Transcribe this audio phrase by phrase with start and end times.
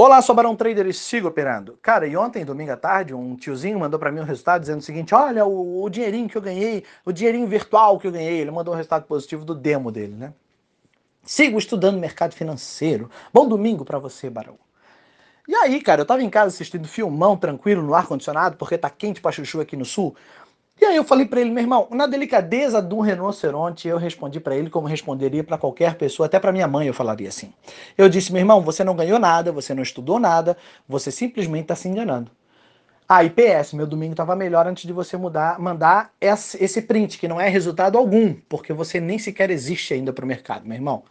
[0.00, 1.76] Olá, sou Barão Trader e sigo operando.
[1.82, 4.82] Cara, e ontem, domingo à tarde, um tiozinho mandou para mim um resultado dizendo o
[4.82, 8.38] seguinte: olha, o, o, dinheirinho que eu ganhei, o dinheirinho virtual que eu ganhei.
[8.38, 10.32] Ele mandou um resultado positivo do demo dele, né?
[11.24, 13.10] Sigo estudando mercado financeiro.
[13.34, 14.56] Bom domingo para você, Barão.
[15.48, 19.20] E aí, cara, eu tava em casa assistindo filmão tranquilo no ar-condicionado, porque tá quente
[19.20, 20.14] pra chuchu aqui no sul.
[20.80, 24.56] E aí eu falei para ele, meu irmão, na delicadeza do rinoceronte, eu respondi para
[24.56, 27.52] ele como responderia para qualquer pessoa, até para minha mãe eu falaria assim.
[27.96, 30.56] Eu disse, meu irmão, você não ganhou nada, você não estudou nada,
[30.88, 32.30] você simplesmente está se enganando.
[33.08, 37.26] Ah, e PS, meu domingo estava melhor antes de você mudar, mandar esse print, que
[37.26, 41.02] não é resultado algum, porque você nem sequer existe ainda para o mercado, meu irmão.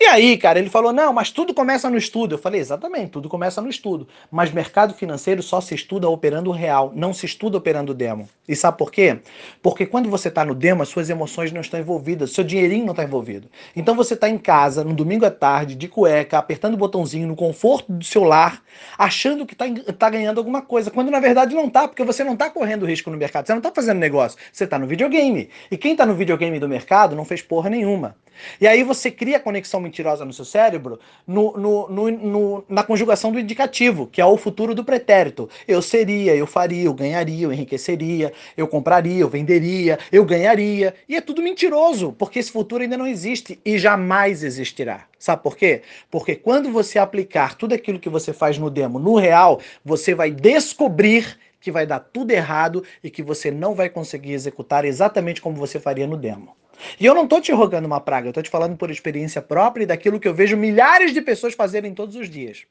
[0.00, 2.36] E aí, cara, ele falou: não, mas tudo começa no estudo.
[2.36, 4.06] Eu falei: exatamente, tudo começa no estudo.
[4.30, 8.28] Mas mercado financeiro só se estuda operando real, não se estuda operando demo.
[8.48, 9.18] E sabe por quê?
[9.60, 12.92] Porque quando você está no demo, as suas emoções não estão envolvidas, seu dinheirinho não
[12.92, 13.48] está envolvido.
[13.74, 17.34] Então você está em casa, no domingo à tarde, de cueca, apertando o botãozinho no
[17.34, 18.62] conforto do seu lar,
[18.96, 22.34] achando que está tá ganhando alguma coisa, quando na verdade não está, porque você não
[22.34, 25.50] está correndo risco no mercado, você não está fazendo negócio, você está no videogame.
[25.72, 28.14] E quem está no videogame do mercado não fez porra nenhuma.
[28.60, 33.32] E aí você cria conexão mentirosa no seu cérebro no, no, no, no, na conjugação
[33.32, 35.48] do indicativo, que é o futuro do pretérito.
[35.66, 40.94] Eu seria, eu faria, eu ganharia, eu enriqueceria, eu compraria, eu venderia, eu ganharia.
[41.08, 45.06] E é tudo mentiroso, porque esse futuro ainda não existe e jamais existirá.
[45.18, 45.82] Sabe por quê?
[46.10, 50.30] Porque quando você aplicar tudo aquilo que você faz no demo no real, você vai
[50.30, 55.56] descobrir que vai dar tudo errado e que você não vai conseguir executar exatamente como
[55.56, 56.56] você faria no demo.
[56.98, 59.82] E eu não estou te rogando uma praga, eu estou te falando por experiência própria
[59.82, 62.66] e daquilo que eu vejo milhares de pessoas fazerem todos os dias.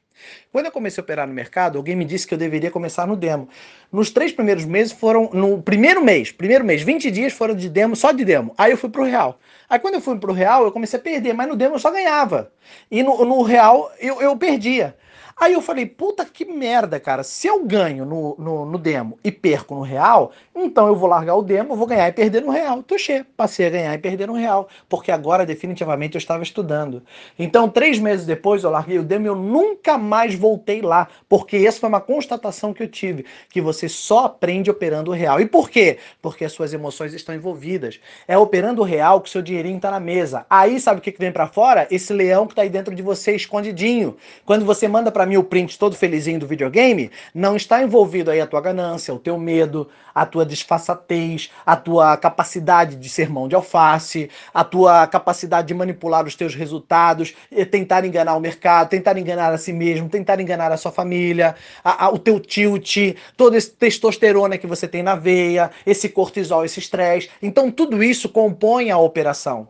[0.50, 3.16] Quando eu comecei a operar no mercado, alguém me disse que eu deveria começar no
[3.16, 3.48] demo.
[3.92, 7.94] Nos três primeiros meses foram, no primeiro mês, primeiro mês, 20 dias foram de demo,
[7.94, 8.54] só de demo.
[8.56, 9.38] Aí eu fui pro real.
[9.68, 11.90] Aí quando eu fui pro real, eu comecei a perder, mas no demo eu só
[11.90, 12.50] ganhava.
[12.90, 14.96] E no, no real eu, eu perdia.
[15.40, 17.22] Aí eu falei, puta que merda, cara.
[17.22, 21.36] Se eu ganho no, no, no, demo e perco no real, então eu vou largar
[21.36, 22.82] o demo, vou ganhar e perder no real.
[22.82, 24.68] Tuxê, passei a ganhar e perder no real.
[24.88, 27.04] Porque agora, definitivamente, eu estava estudando.
[27.38, 31.06] Então, três meses depois, eu larguei o demo e eu nunca mais voltei lá.
[31.28, 33.24] Porque essa foi uma constatação que eu tive.
[33.48, 35.40] Que você só aprende operando o real.
[35.40, 35.98] E por quê?
[36.20, 38.00] Porque as suas emoções estão envolvidas.
[38.26, 40.44] É operando o real que seu dinheirinho está na mesa.
[40.50, 41.86] Aí, sabe o que, que vem para fora?
[41.92, 44.16] Esse leão que está aí dentro de você, escondidinho.
[44.44, 45.46] Quando você manda para mim o
[45.78, 50.26] todo felizinho do videogame, não está envolvido aí a tua ganância, o teu medo, a
[50.26, 56.26] tua disfarçatez, a tua capacidade de ser mão de alface, a tua capacidade de manipular
[56.26, 57.34] os teus resultados,
[57.70, 62.06] tentar enganar o mercado, tentar enganar a si mesmo, tentar enganar a sua família, a,
[62.06, 62.96] a, o teu tilt,
[63.36, 67.30] todo esse testosterona que você tem na veia, esse cortisol, esse estresse.
[67.42, 69.68] Então tudo isso compõe a operação.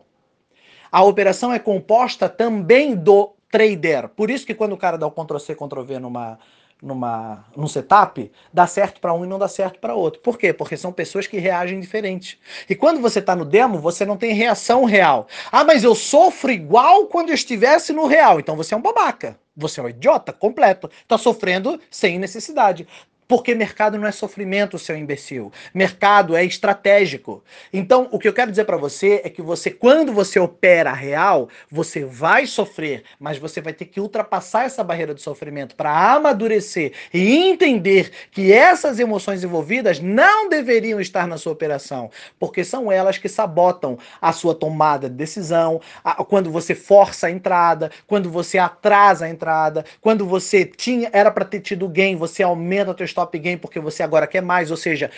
[0.91, 4.09] A operação é composta também do trader.
[4.09, 6.39] Por isso que quando o cara dá o Ctrl C, Ctrl V numa
[6.81, 10.21] numa num setup, dá certo para um e não dá certo para outro.
[10.21, 10.53] Por quê?
[10.53, 12.39] Porque são pessoas que reagem diferente.
[12.69, 15.27] E quando você está no demo, você não tem reação real.
[15.51, 18.39] Ah, mas eu sofro igual quando eu estivesse no real.
[18.39, 19.37] Então você é um babaca.
[19.55, 20.89] Você é um idiota completo.
[21.01, 22.87] Está sofrendo sem necessidade.
[23.29, 25.51] Porque mercado não é sofrimento, seu imbecil.
[25.71, 27.43] Mercado é estratégico.
[27.71, 31.47] Então, o que eu quero dizer para você é que você, quando você opera real,
[31.69, 36.93] você vai sofrer, mas você vai ter que ultrapassar essa barreira do sofrimento para amadurecer
[37.13, 43.19] e entender que essas emoções envolvidas não deveriam estar na sua operação, porque são elas
[43.19, 48.57] que sabotam a sua tomada de decisão, a, quando você força a entrada, quando você
[48.57, 53.05] atrasa a entrada, quando você tinha era para ter tido gain, você aumenta a tua
[53.19, 55.11] stop gain porque você agora quer mais, ou seja,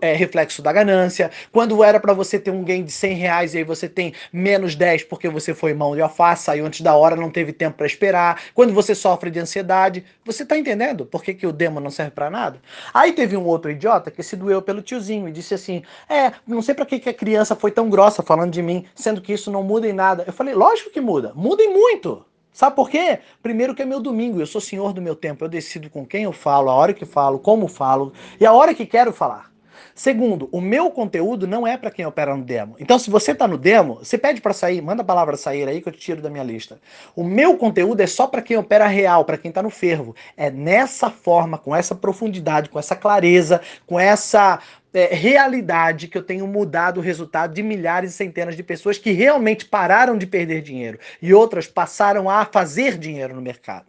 [0.00, 1.30] é reflexo da ganância.
[1.52, 4.74] Quando era para você ter um gain de 100 reais e aí você tem menos
[4.74, 7.86] 10 porque você foi mão de alface, saiu antes da hora, não teve tempo para
[7.86, 8.40] esperar.
[8.54, 12.12] Quando você sofre de ansiedade, você tá entendendo por que, que o demo não serve
[12.12, 12.60] para nada?
[12.94, 16.62] Aí teve um outro idiota que se doeu pelo tiozinho e disse assim: É, não
[16.62, 19.50] sei para que, que a criança foi tão grossa falando de mim, sendo que isso
[19.50, 20.24] não muda em nada.
[20.26, 22.27] Eu falei: Lógico que muda, muda em muito.
[22.58, 23.20] Sabe por quê?
[23.40, 26.24] Primeiro que é meu domingo, eu sou senhor do meu tempo, eu decido com quem
[26.24, 29.52] eu falo, a hora que falo, como falo e a hora que quero falar.
[29.94, 32.76] Segundo, o meu conteúdo não é para quem opera no demo.
[32.78, 35.80] Então, se você está no demo, você pede para sair, manda a palavra sair aí
[35.80, 36.80] que eu te tiro da minha lista.
[37.14, 40.14] O meu conteúdo é só para quem opera real, para quem está no fervo.
[40.36, 44.60] É nessa forma, com essa profundidade, com essa clareza, com essa
[44.92, 49.10] é, realidade que eu tenho mudado o resultado de milhares e centenas de pessoas que
[49.10, 53.87] realmente pararam de perder dinheiro e outras passaram a fazer dinheiro no mercado.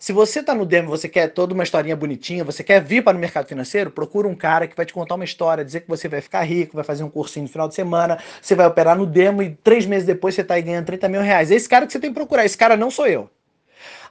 [0.00, 3.14] Se você está no demo, você quer toda uma historinha bonitinha, você quer vir para
[3.14, 6.08] o mercado financeiro, procura um cara que vai te contar uma história, dizer que você
[6.08, 9.04] vai ficar rico, vai fazer um cursinho no final de semana, você vai operar no
[9.04, 11.50] demo e três meses depois você está aí ganhando 30 mil reais.
[11.50, 12.46] É esse cara que você tem que procurar.
[12.46, 13.28] Esse cara não sou eu.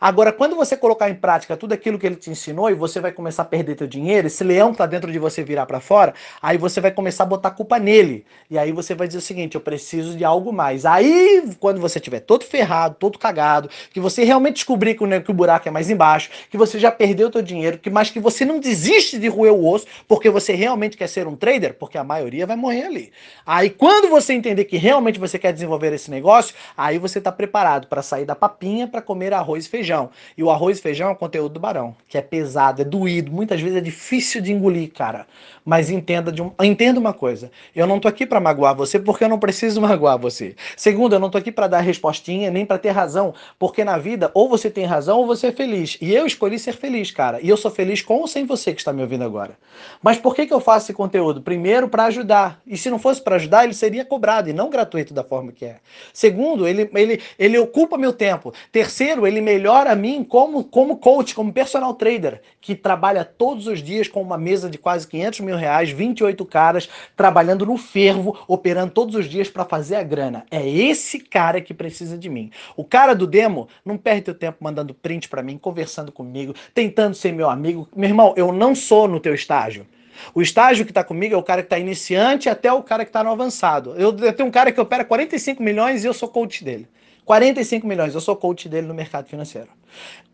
[0.02, 3.12] Agora, quando você colocar em prática tudo aquilo que ele te ensinou e você vai
[3.12, 6.14] começar a perder teu dinheiro, esse leão que tá dentro de você virar para fora,
[6.42, 8.26] aí você vai começar a botar culpa nele.
[8.50, 10.86] E aí você vai dizer o seguinte, eu preciso de algo mais.
[10.86, 15.68] Aí, quando você tiver todo ferrado, todo cagado, que você realmente descobrir que o, buraco
[15.68, 19.20] é mais embaixo, que você já perdeu teu dinheiro, que mas que você não desiste
[19.20, 22.56] de roer o osso, porque você realmente quer ser um trader, porque a maioria vai
[22.56, 23.12] morrer ali.
[23.46, 27.88] Aí, quando você entender que realmente você quer desenvolver esse negócio, aí você está preparado
[27.88, 29.89] para sair da papinha para comer arroz e feijão.
[30.38, 33.32] E o arroz e feijão é o conteúdo do barão, que é pesado, é doído,
[33.32, 35.26] muitas vezes é difícil de engolir, cara.
[35.66, 39.24] Mas entenda, de um, entenda uma coisa: eu não tô aqui para magoar você porque
[39.24, 40.56] eu não preciso magoar você.
[40.76, 44.32] Segundo, eu não tô aqui para dar respostinha nem para ter razão, porque na vida
[44.34, 45.98] ou você tem razão ou você é feliz.
[46.02, 47.40] E eu escolhi ser feliz, cara.
[47.42, 49.58] E eu sou feliz com ou sem você que está me ouvindo agora.
[50.02, 51.42] Mas por que, que eu faço esse conteúdo?
[51.42, 52.60] Primeiro, para ajudar.
[52.66, 55.66] E se não fosse para ajudar, ele seria cobrado e não gratuito da forma que
[55.66, 55.78] é.
[56.12, 58.52] Segundo, ele, ele, ele ocupa meu tempo.
[58.72, 63.82] Terceiro, ele melhora a mim como, como coach, como personal trader, que trabalha todos os
[63.82, 68.92] dias com uma mesa de quase 500 mil reais, 28 caras, trabalhando no fervo, operando
[68.92, 70.46] todos os dias para fazer a grana.
[70.50, 72.52] É esse cara que precisa de mim.
[72.76, 77.16] O cara do demo não perde teu tempo mandando print para mim, conversando comigo, tentando
[77.16, 77.88] ser meu amigo.
[77.96, 79.86] Meu irmão, eu não sou no teu estágio.
[80.34, 83.10] O estágio que está comigo é o cara que está iniciante até o cara que
[83.10, 83.94] está no avançado.
[83.96, 86.88] Eu, eu, tenho um cara que opera 45 milhões e eu sou coach dele.
[87.30, 89.68] 45 milhões, eu sou coach dele no mercado financeiro.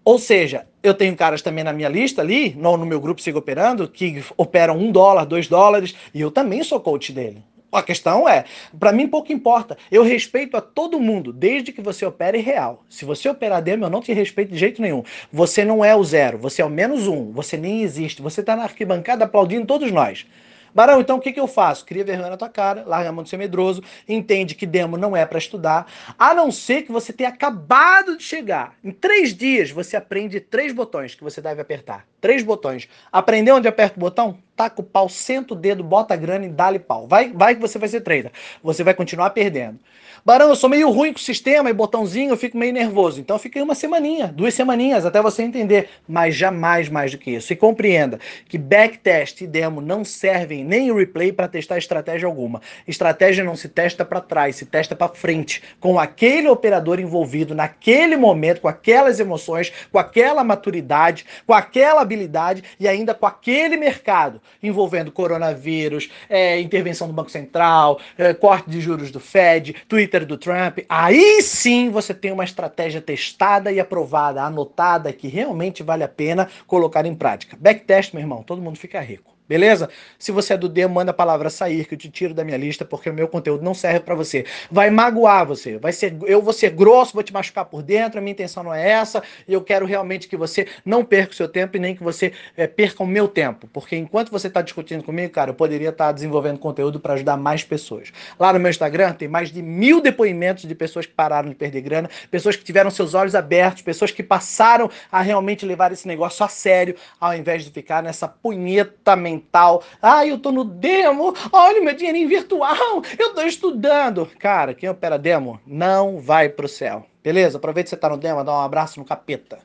[0.06, 3.38] Ou seja, eu tenho caras também na minha lista ali, no, no meu grupo Siga
[3.38, 7.44] Operando, que operam um dólar, dois dólares, e eu também sou coach dele.
[7.70, 8.46] A questão é,
[8.80, 9.78] para mim pouco importa.
[9.92, 12.86] Eu respeito a todo mundo, desde que você opere real.
[12.90, 15.04] Se você operar demo, eu não te respeito de jeito nenhum.
[15.34, 17.34] Você não é o zero, você é o menos um.
[17.34, 18.22] Você nem existe.
[18.22, 20.26] Você tá na arquibancada aplaudindo todos nós.
[20.76, 21.86] Barão, então o que, que eu faço?
[21.86, 25.16] Cria vergonha na tua cara, larga a mão de ser medroso, entende que demo não
[25.16, 25.88] é para estudar,
[26.20, 28.76] a não ser que você tenha acabado de chegar.
[28.84, 32.06] Em três dias você aprende três botões que você deve apertar.
[32.20, 32.90] Três botões.
[33.10, 34.38] Aprendeu onde aperta o botão?
[34.56, 37.08] Taca o pau, senta o dedo, bota a grana e dá-lhe pau.
[37.08, 38.32] Vai, vai que você vai ser trader.
[38.64, 39.80] Você vai continuar perdendo.
[40.26, 43.20] Barão, eu sou meio ruim com o sistema e botãozinho, eu fico meio nervoso.
[43.20, 45.88] Então fiquei uma semaninha, duas semaninhas, até você entender.
[46.08, 47.54] Mas jamais mais do que isso.
[47.54, 48.20] E compreenda
[48.50, 52.60] que backtest e demo não servem nem replay para testar estratégia alguma.
[52.88, 58.16] Estratégia não se testa para trás, se testa para frente, com aquele operador envolvido naquele
[58.18, 64.42] momento, com aquelas emoções, com aquela maturidade, com aquela habilidade e ainda com aquele mercado,
[64.64, 70.26] envolvendo coronavírus, é, intervenção do Banco Central, é, corte de juros do Fed, Twitter Twitter
[70.26, 76.04] do Trump, aí sim você tem uma estratégia testada e aprovada, anotada, que realmente vale
[76.04, 77.58] a pena colocar em prática.
[77.60, 79.35] Backtest, meu irmão, todo mundo fica rico.
[79.48, 79.90] Beleza?
[80.18, 82.58] Se você é do D, manda a palavra sair, que eu te tiro da minha
[82.58, 84.44] lista, porque o meu conteúdo não serve para você.
[84.72, 85.78] Vai magoar você.
[85.78, 88.74] Vai ser, eu vou ser grosso, vou te machucar por dentro, a minha intenção não
[88.74, 91.96] é essa, e eu quero realmente que você não perca o seu tempo e nem
[91.96, 93.68] que você é, perca o meu tempo.
[93.72, 97.38] Porque enquanto você está discutindo comigo, cara, eu poderia estar tá desenvolvendo conteúdo para ajudar
[97.38, 98.12] mais pessoas.
[98.40, 101.82] Lá no meu Instagram tem mais de mil depoimentos de pessoas que pararam de perder
[101.82, 106.44] grana, pessoas que tiveram seus olhos abertos, pessoas que passaram a realmente levar esse negócio
[106.44, 109.84] a sério, ao invés de ficar nessa punheta mental mental.
[110.02, 111.34] Ah, eu tô no demo.
[111.52, 113.02] Olha meu dinheirinho virtual.
[113.18, 114.30] Eu tô estudando.
[114.40, 117.06] Cara, quem opera demo não vai pro céu.
[117.24, 117.58] Beleza?
[117.58, 119.60] Aproveita que você tá no demo, dá um abraço no capeta.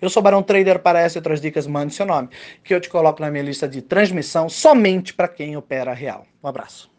[0.00, 2.30] Eu sou Barão Trader para essa e outras dicas, mande seu nome,
[2.64, 6.24] que eu te coloco na minha lista de transmissão somente para quem opera real.
[6.42, 6.90] Um abraço.